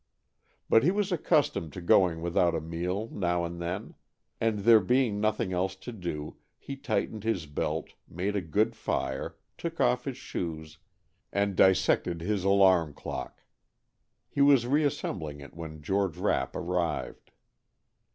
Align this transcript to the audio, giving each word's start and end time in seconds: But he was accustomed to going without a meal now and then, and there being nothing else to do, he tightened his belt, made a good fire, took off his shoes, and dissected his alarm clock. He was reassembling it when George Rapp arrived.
But 0.67 0.81
he 0.81 0.89
was 0.89 1.11
accustomed 1.11 1.71
to 1.73 1.79
going 1.79 2.23
without 2.23 2.55
a 2.55 2.59
meal 2.59 3.07
now 3.11 3.45
and 3.45 3.61
then, 3.61 3.93
and 4.39 4.57
there 4.61 4.79
being 4.79 5.19
nothing 5.21 5.53
else 5.53 5.75
to 5.75 5.91
do, 5.91 6.37
he 6.57 6.75
tightened 6.75 7.23
his 7.23 7.45
belt, 7.45 7.93
made 8.07 8.35
a 8.35 8.41
good 8.41 8.75
fire, 8.75 9.35
took 9.59 9.79
off 9.79 10.05
his 10.05 10.17
shoes, 10.17 10.79
and 11.31 11.55
dissected 11.55 12.19
his 12.19 12.43
alarm 12.43 12.95
clock. 12.95 13.43
He 14.27 14.41
was 14.41 14.65
reassembling 14.65 15.39
it 15.39 15.53
when 15.53 15.83
George 15.83 16.17
Rapp 16.17 16.55
arrived. 16.55 17.29